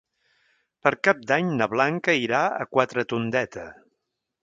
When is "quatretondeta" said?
2.75-3.71